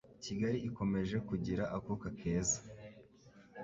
[0.23, 2.59] Kigali ikomeje kugira akuka keza.